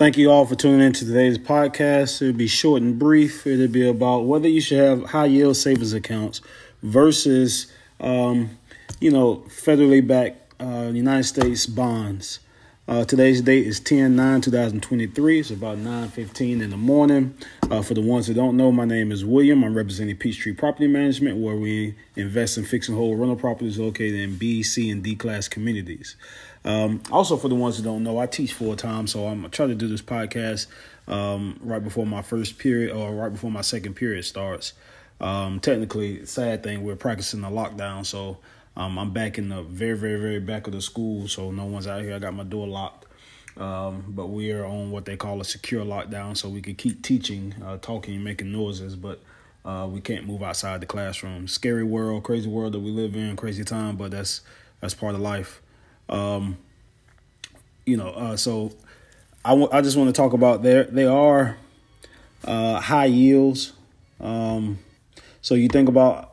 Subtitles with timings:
[0.00, 2.22] Thank you all for tuning in to today's podcast.
[2.22, 3.46] It'll be short and brief.
[3.46, 6.40] It'll be about whether you should have high yield savings accounts
[6.82, 8.56] versus, um,
[8.98, 12.40] you know, federally backed uh, United States bonds.
[12.88, 15.38] Uh, today's date is 10 9 2023.
[15.38, 17.36] It's about 9 15 in the morning.
[17.70, 19.62] Uh, for the ones that don't know, my name is William.
[19.62, 24.36] I'm representing Peachtree Property Management, where we invest in fixing whole rental properties located in
[24.36, 26.16] B, C, and D class communities.
[26.64, 29.70] Um, also, for the ones who don't know, I teach full time, so I'm trying
[29.70, 30.66] to do this podcast
[31.08, 34.74] um, right before my first period or right before my second period starts.
[35.20, 38.38] Um, technically, sad thing, we're practicing the lockdown, so
[38.76, 41.86] um, I'm back in the very, very, very back of the school, so no one's
[41.86, 42.14] out here.
[42.14, 43.06] I got my door locked.
[43.56, 47.02] Um, but we are on what they call a secure lockdown, so we can keep
[47.02, 49.20] teaching, uh, talking, making noises, but
[49.64, 51.48] uh, we can't move outside the classroom.
[51.48, 54.40] Scary world, crazy world that we live in, crazy time, but that's
[54.80, 55.60] that's part of life.
[56.10, 56.58] Um,
[57.86, 58.72] you know, uh, so
[59.44, 60.84] I, w- I just want to talk about there.
[60.84, 61.56] They are
[62.44, 63.72] uh, high yields.
[64.20, 64.78] Um,
[65.40, 66.32] so you think about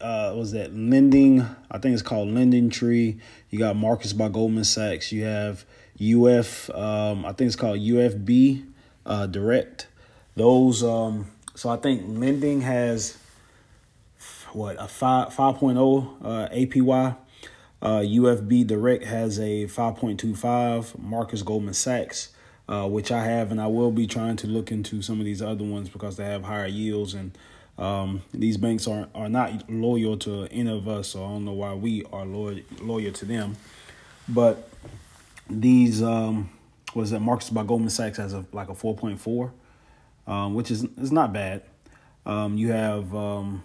[0.00, 1.46] uh, was that lending?
[1.70, 3.18] I think it's called Lending Tree.
[3.50, 5.12] You got Marcus by Goldman Sachs.
[5.12, 5.64] You have
[6.00, 6.70] UF.
[6.70, 8.66] Um, I think it's called UFB
[9.06, 9.86] uh, Direct.
[10.34, 10.82] Those.
[10.82, 13.18] Um, so I think lending has
[14.52, 17.16] what a five five oh, uh, APY.
[17.82, 20.98] Uh, UFB Direct has a 5.25.
[20.98, 22.28] Marcus Goldman Sachs,
[22.68, 25.42] uh, which I have, and I will be trying to look into some of these
[25.42, 27.36] other ones because they have higher yields and
[27.78, 31.52] um, these banks are are not loyal to any of us, so I don't know
[31.52, 33.56] why we are loyal loyal to them.
[34.28, 34.68] But
[35.48, 36.50] these um,
[36.94, 39.52] was that Marcus by Goldman Sachs has a like a four point four,
[40.26, 41.62] um, which is is not bad.
[42.26, 43.64] Um, you have um,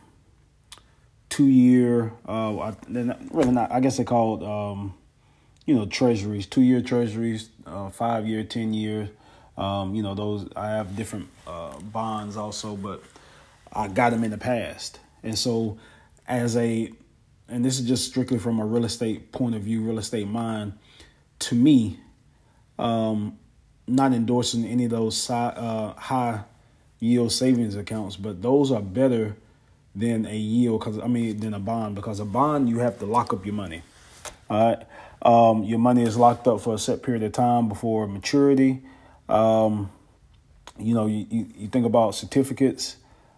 [1.38, 3.72] two year, uh, really not.
[3.72, 4.96] I guess they called um,
[5.68, 9.12] you know treasuries, two year treasuries, uh, five year, ten year.
[9.56, 10.50] Um, you know those.
[10.56, 13.04] I have different uh, bonds also, but
[13.72, 15.00] I got them in the past.
[15.22, 15.78] And so,
[16.28, 16.92] as a,
[17.48, 20.74] and this is just strictly from a real estate point of view, real estate mind,
[21.38, 22.00] to me,
[22.80, 23.38] um,
[23.86, 26.46] not endorsing any of those uh, high
[27.00, 29.38] yield savings accounts, but those are better
[29.98, 33.06] than a yield because I mean than a bond because a bond you have to
[33.06, 33.82] lock up your money.
[34.50, 34.88] All right,
[35.22, 38.82] um, your money is locked up for a set period of time before maturity.
[39.28, 39.92] Um,
[40.80, 42.98] you know, you, you, you think about certificates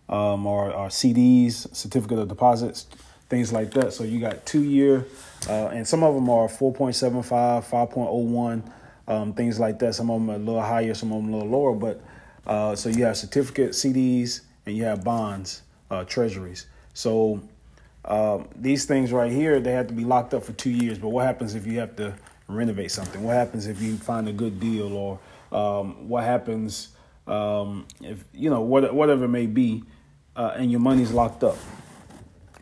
[0.10, 2.88] um, or, or CDs, certificate of deposits,
[3.30, 3.94] things like that.
[3.94, 5.06] So you got two year,
[5.48, 8.72] uh, and some of them are 4.75, 5.01,
[9.08, 9.96] um, things like that.
[9.96, 11.74] Some of them are a little higher, some of them a little lower.
[11.74, 12.02] But
[12.46, 16.68] uh, so you have certificate CDs and you have bonds, uh, treasuries.
[16.94, 17.42] So
[18.06, 20.98] um, these things right here, they have to be locked up for two years.
[20.98, 22.16] But what happens if you have to
[22.48, 23.24] renovate something?
[23.24, 25.20] What happens if you find a good deal, or
[25.52, 26.90] um, what happens
[27.28, 29.84] um, if you know what, whatever it may be?
[30.40, 31.58] uh, and your money's locked up.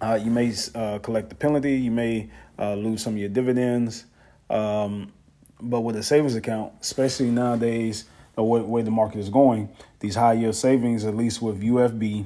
[0.02, 1.76] Uh, you may uh, collect the penalty.
[1.76, 4.06] You may uh, lose some of your dividends.
[4.50, 5.14] Um,
[5.62, 8.06] but with a savings account, especially nowadays,
[8.36, 12.26] the way, way, the market is going, these high yield savings, at least with UFB,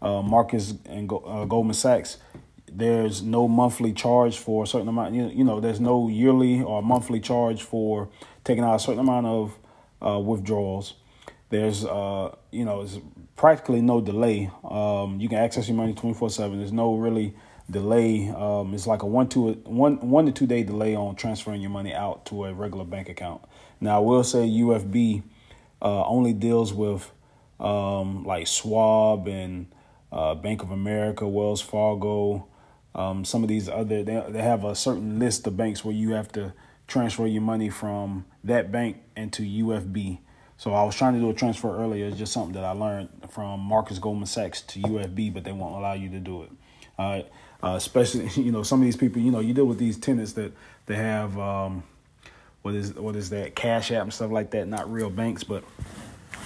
[0.00, 2.18] uh, Marcus and uh, Goldman Sachs,
[2.70, 5.14] there's no monthly charge for a certain amount.
[5.14, 8.08] You, you know, there's no yearly or monthly charge for
[8.44, 10.94] taking out a certain amount of withdrawals.
[11.50, 12.98] There's, uh, you know, it's
[13.36, 14.50] practically no delay.
[14.68, 16.58] Um, you can access your money 24 7.
[16.58, 17.34] There's no really
[17.70, 18.28] delay.
[18.28, 21.70] Um, it's like a one, two, one, one to two day delay on transferring your
[21.70, 23.42] money out to a regular bank account.
[23.80, 25.22] Now, I will say UFB
[25.80, 27.10] uh, only deals with
[27.60, 29.66] um, like Schwab and
[30.12, 32.46] uh, Bank of America, Wells Fargo.
[32.94, 36.12] Um, some of these other, they, they have a certain list of banks where you
[36.12, 36.52] have to
[36.86, 40.18] transfer your money from that bank into UFB.
[40.56, 42.06] So I was trying to do a transfer earlier.
[42.06, 45.76] It's just something that I learned from Marcus Goldman Sachs to UFB, but they won't
[45.76, 46.50] allow you to do it.
[46.98, 47.22] Uh,
[47.62, 50.32] uh, especially, you know, some of these people, you know, you deal with these tenants
[50.32, 50.52] that
[50.86, 51.84] they have, um,
[52.62, 54.66] what is what is that, Cash App and stuff like that.
[54.66, 55.62] Not real banks, but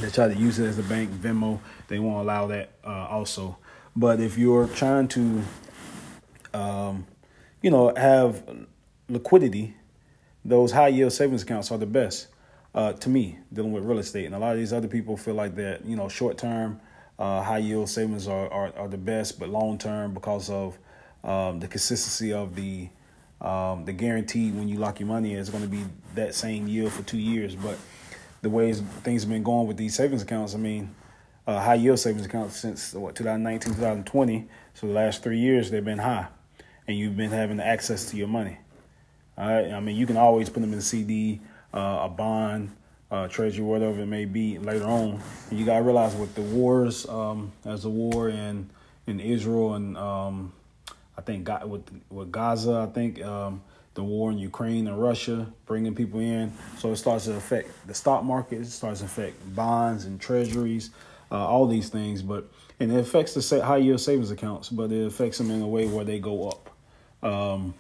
[0.00, 1.10] they try to use it as a bank.
[1.10, 3.56] Venmo, they won't allow that uh, also.
[3.94, 5.42] But if you're trying to,
[6.54, 7.06] um,
[7.60, 8.42] you know, have
[9.08, 9.74] liquidity,
[10.44, 12.28] those high yield savings accounts are the best
[12.74, 14.26] uh, to me dealing with real estate.
[14.26, 16.80] And a lot of these other people feel like that, you know, short term,
[17.18, 20.78] uh, high yield savings are, are, are the best, but long term because of
[21.22, 22.88] um, the consistency of the
[23.40, 25.84] um, the guarantee when you lock your money is going to be
[26.14, 27.56] that same yield for two years.
[27.56, 27.76] But
[28.42, 30.94] the ways things have been going with these savings accounts, I mean,
[31.46, 34.48] uh, high yield savings accounts since what 2019, 2020.
[34.74, 36.26] So the last three years they've been high,
[36.86, 38.58] and you've been having access to your money.
[39.38, 41.40] All right, I mean, you can always put them in a CD
[41.74, 42.70] uh, a bond,
[43.10, 45.20] uh, treasury, whatever it may be later on.
[45.50, 48.68] And you gotta realize with the wars, um, as a war in
[49.06, 50.52] in Israel and um,
[51.16, 53.62] I think with with Gaza, I think um,
[53.94, 57.94] the war in Ukraine and Russia, bringing people in, so it starts to affect the
[57.94, 58.60] stock market.
[58.60, 60.90] It starts to affect bonds and treasuries,
[61.30, 62.22] uh, all these things.
[62.22, 62.50] But
[62.80, 65.86] and it affects the high yield savings accounts, but it affects them in a way
[65.86, 66.70] where they go up.
[67.22, 67.74] Um,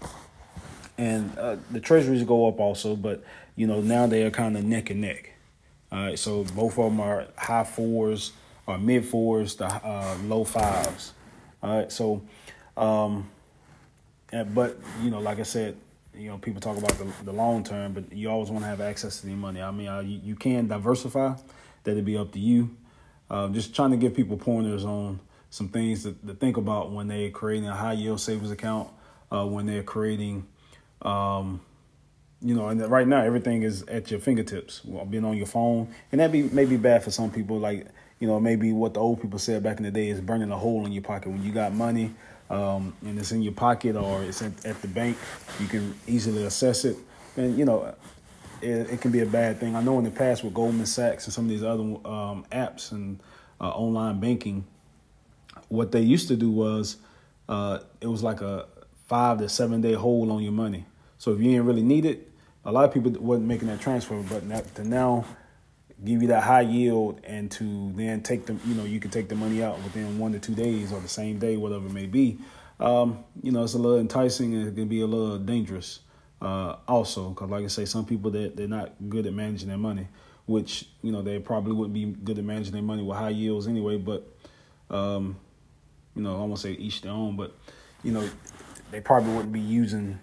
[0.98, 3.24] and uh, the treasuries go up also, but
[3.56, 5.32] you know now they are kind of neck and neck.
[5.90, 8.32] All right, so both of them are high fours
[8.66, 11.12] or mid fours to uh, low fives.
[11.62, 12.22] All right, so,
[12.76, 13.28] um,
[14.30, 15.76] but you know, like I said,
[16.16, 18.80] you know, people talk about the, the long term, but you always want to have
[18.80, 19.62] access to the money.
[19.62, 21.34] I mean, uh, you, you can diversify.
[21.84, 22.76] That'd be up to you.
[23.30, 25.20] Uh, just trying to give people pointers on
[25.50, 28.88] some things to, to think about when they're creating a high yield savings account,
[29.30, 30.46] uh, when they're creating
[31.02, 31.60] um,
[32.40, 36.20] you know, and right now everything is at your fingertips, being on your phone, and
[36.20, 37.58] that be maybe bad for some people.
[37.58, 37.86] Like
[38.22, 40.56] you know, maybe what the old people said back in the day is burning a
[40.56, 42.14] hole in your pocket when you got money,
[42.50, 45.16] um, and it's in your pocket or it's at, at, the bank.
[45.58, 46.96] You can easily assess it,
[47.36, 47.92] and you know,
[48.60, 49.74] it, it, can be a bad thing.
[49.74, 52.92] I know in the past with Goldman Sachs and some of these other um, apps
[52.92, 53.18] and
[53.60, 54.66] uh, online banking,
[55.68, 56.98] what they used to do was
[57.48, 58.66] uh, it was like a
[59.08, 60.86] five to seven day hold on your money.
[61.18, 62.30] So if you didn't really need it,
[62.64, 65.24] a lot of people wasn't making that transfer, but to now
[66.04, 69.28] give you that high yield and to then take them, you know, you can take
[69.28, 72.06] the money out within one to two days or the same day, whatever it may
[72.06, 72.38] be.
[72.80, 76.00] Um, you know, it's a little enticing and it can be a little dangerous
[76.42, 79.78] uh, also, because like I say, some people that they're not good at managing their
[79.78, 80.08] money,
[80.46, 83.68] which you know they probably wouldn't be good at managing their money with high yields
[83.68, 83.96] anyway.
[83.96, 84.26] But
[84.90, 85.36] um,
[86.16, 87.56] you know, I won't say each their own, but
[88.02, 88.28] you know,
[88.90, 90.18] they probably wouldn't be using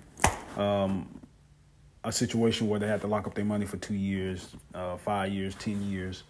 [0.57, 1.07] um,
[2.03, 5.31] a situation where they have to lock up their money for two years, uh, five
[5.33, 6.23] years, ten years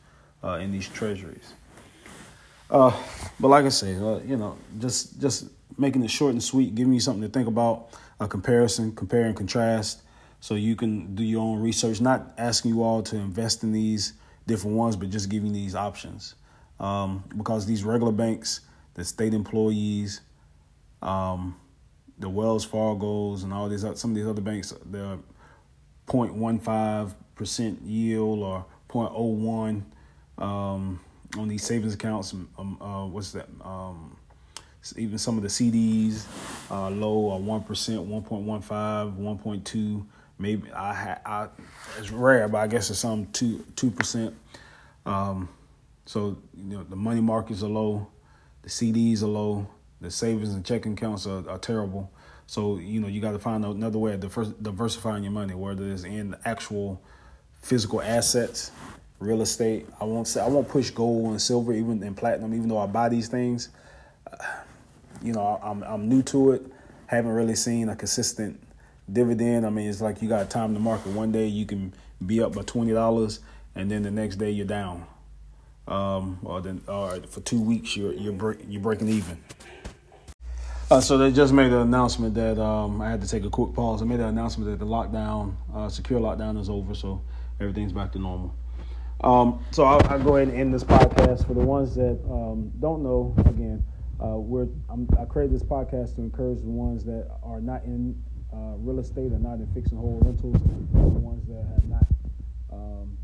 [0.44, 1.54] uh, in these treasuries.
[2.70, 2.96] Uh,
[3.40, 5.46] but like I say, uh, you know, just just
[5.78, 7.90] making it short and sweet, giving you something to think about,
[8.20, 10.02] a comparison, compare and contrast,
[10.40, 12.02] so you can do your own research.
[12.02, 14.14] Not asking you all to invest in these
[14.48, 16.36] different ones, but just giving these options.
[16.80, 18.62] Um, because these regular banks,
[18.94, 20.22] the state employees,
[21.02, 21.58] um,
[22.18, 25.18] the Wells Fargo's, and all these some of these other banks, they're
[26.10, 29.84] 0.15 percent yield or 0.01
[30.44, 31.00] um,
[31.38, 32.34] on these savings accounts.
[32.34, 33.48] Um, uh, what's that?
[33.64, 34.18] Um,
[34.98, 36.26] even some of the CDs
[36.72, 40.06] uh, low or one percent, 1.15, 1.2.
[40.38, 41.48] Maybe I, ha- I
[42.00, 44.34] it's rare, but I guess it's some two two percent.
[45.06, 45.50] Um,
[46.06, 48.08] so you know the money markets are low,
[48.62, 49.68] the CDs are low,
[50.02, 52.12] the savings and checking accounts are, are terrible.
[52.50, 54.22] So you know you got to find another way of
[54.64, 57.00] diversifying your money, whether it's in actual
[57.62, 58.72] physical assets,
[59.20, 59.86] real estate.
[60.02, 62.88] I won't say I won't push gold and silver, even and platinum, even though I
[62.88, 63.70] buy these things.
[64.26, 64.38] Uh,
[65.22, 66.64] you know, I'm I'm new to it.
[67.06, 68.60] Haven't really seen a consistent
[69.14, 69.64] dividend.
[69.64, 71.12] I mean, it's like you got time to market.
[71.12, 71.94] One day you can
[72.26, 73.42] be up by twenty dollars,
[73.76, 75.06] and then the next day you're down.
[75.88, 79.38] Um, or then, or for two weeks you're you're break, you're breaking even.
[80.92, 83.76] Uh, so they just made an announcement that um, I had to take a quick
[83.76, 84.02] pause.
[84.02, 87.22] I made an announcement that the lockdown, uh, secure lockdown, is over, so
[87.60, 88.56] everything's back to normal.
[89.22, 91.46] Um, so I'll, I'll, go ahead and end this podcast.
[91.46, 93.86] For the ones that um, don't know, again,
[94.20, 98.20] uh, we're I'm, i created this podcast to encourage the ones that are not in
[98.52, 102.08] uh, real estate and not in fixing whole rentals, the ones that have not
[102.74, 103.16] um,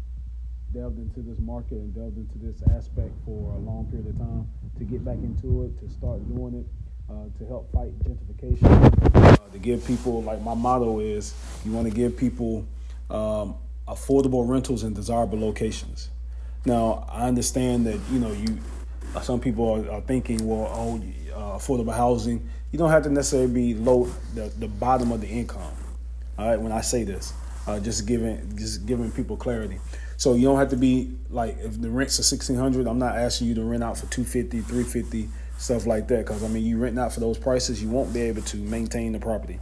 [0.71, 4.47] delved into this market and delved into this aspect for a long period of time
[4.77, 6.67] to get back into it, to start doing it
[7.09, 11.33] uh, to help fight gentrification, uh, to give people, like my motto is,
[11.65, 12.65] you want to give people
[13.09, 13.55] um,
[13.87, 16.09] affordable rentals in desirable locations.
[16.65, 18.57] Now, I understand that, you know, you
[19.21, 21.01] some people are, are thinking, well, oh,
[21.33, 25.27] uh, affordable housing, you don't have to necessarily be low, the, the bottom of the
[25.27, 25.61] income.
[26.37, 27.33] All right, when I say this,
[27.67, 29.79] uh, just giving just giving people clarity.
[30.17, 32.87] So you don't have to be like if the rents are sixteen hundred.
[32.87, 36.25] I'm not asking you to rent out for 250 350 stuff like that.
[36.25, 39.11] Because I mean, you rent out for those prices, you won't be able to maintain
[39.11, 39.59] the property.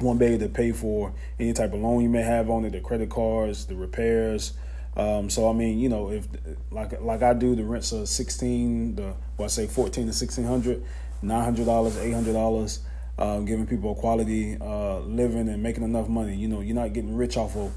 [0.00, 2.70] Won't be able to pay for any type of loan you may have on it,
[2.72, 4.52] the credit cards, the repairs.
[4.94, 6.26] Um, so I mean, you know, if
[6.70, 10.44] like like I do, the rents are sixteen, the well, I say fourteen to sixteen
[10.44, 10.82] hundred,
[11.22, 12.80] nine hundred dollars, eight hundred dollars,
[13.18, 16.34] uh, giving people a quality uh, living and making enough money.
[16.36, 17.72] You know, you're not getting rich off of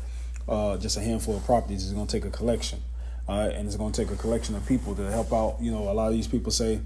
[0.48, 1.84] uh, just a handful of properties.
[1.84, 2.82] It's going to take a collection,
[3.28, 5.58] and it's going to take a collection of people to help out.
[5.62, 6.80] You know, a lot of these people say,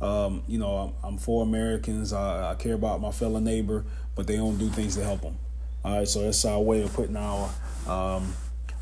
[0.00, 2.12] um, you know, I'm, I'm, for Americans.
[2.12, 5.36] I, I, care about my fellow neighbor, but they don't do things to help them.
[5.84, 7.50] All right, so that's our way of putting our
[7.86, 8.34] um,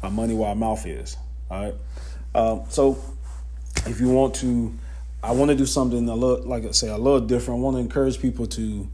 [0.03, 1.17] our money where our mouth is.
[1.51, 1.75] All right.
[2.35, 3.03] Um, so
[3.87, 4.73] if you want to,
[5.23, 7.61] I want to do something a little, like I say, a little different.
[7.61, 8.89] I want to encourage people to,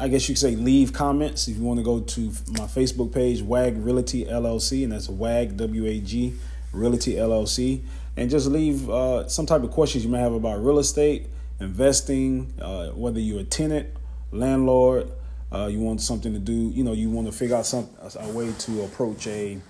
[0.00, 1.48] I guess you could say, leave comments.
[1.48, 2.20] If you want to go to
[2.52, 6.34] my Facebook page, WAG Realty LLC, and that's WAG W A G
[6.72, 7.82] Realty LLC,
[8.18, 11.28] and just leave uh, some type of questions you may have about real estate,
[11.60, 13.88] investing, uh, whether you're a tenant,
[14.32, 15.08] landlord,
[15.52, 18.28] uh, you want something to do, you know, you want to figure out some a
[18.30, 19.60] way to approach a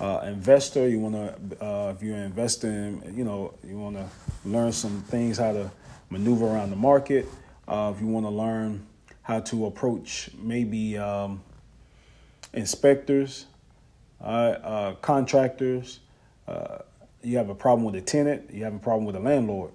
[0.00, 0.88] uh, investor.
[0.88, 4.06] You want to, uh, if you're investing, you know, you want to
[4.48, 5.70] learn some things how to
[6.08, 7.26] maneuver around the market.
[7.68, 8.86] Uh, if you want to learn
[9.20, 11.42] how to approach maybe um,
[12.54, 13.44] inspectors,
[15.02, 16.00] contractors.
[16.48, 16.78] Uh,
[17.22, 18.50] you have a problem with a tenant.
[18.52, 19.72] You have a problem with a landlord.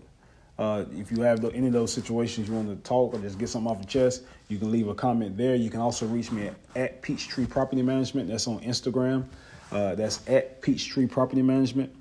[0.57, 3.49] Uh, if you have any of those situations you want to talk or just get
[3.49, 5.55] something off your chest, you can leave a comment there.
[5.55, 8.29] You can also reach me at, at Peachtree Property Management.
[8.29, 9.25] That's on Instagram.
[9.71, 11.93] Uh, that's at Peachtree Property Management.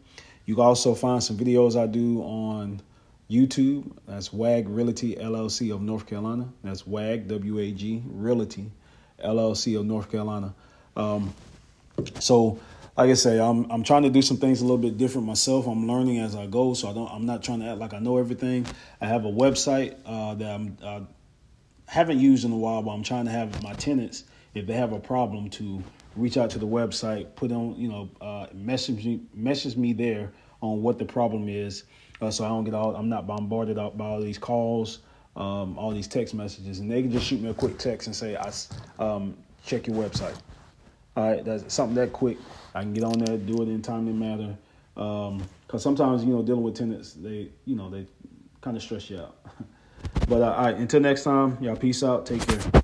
[0.46, 2.80] You can also find some videos I do on
[3.30, 3.90] YouTube.
[4.06, 6.48] That's WAG Realty LLC of North Carolina.
[6.62, 8.70] That's WAG W A G Realty
[9.24, 10.54] LLC of North Carolina.
[10.96, 11.34] Um,
[12.20, 12.58] so
[12.96, 15.66] like I say, I'm I'm trying to do some things a little bit different myself.
[15.66, 17.98] I'm learning as I go, so I don't I'm not trying to act like I
[17.98, 18.66] know everything.
[19.00, 21.00] I have a website uh, that I'm uh,
[21.86, 24.24] haven't used in a while, but I'm trying to have my tenants
[24.54, 25.82] if they have a problem to
[26.14, 30.32] reach out to the website, put on you know uh, message me message me there
[30.60, 31.84] on what the problem is,
[32.20, 35.00] uh, so I don't get all I'm not bombarded out by all these calls.
[35.36, 38.14] Um, all these text messages, and they can just shoot me a quick text and
[38.14, 38.52] say, "I
[39.00, 39.36] um,
[39.66, 40.36] check your website."
[41.16, 42.38] All right, that's something that quick.
[42.74, 44.56] I can get on there, do it in timely manner.
[44.96, 48.06] Um, cause sometimes you know dealing with tenants, they you know they
[48.60, 49.36] kind of stress you out.
[50.28, 52.26] but uh, all right, until next time, y'all peace out.
[52.26, 52.83] Take care.